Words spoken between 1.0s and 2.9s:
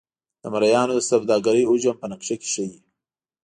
سوداګرۍ حجم په نقشه کې ښيي.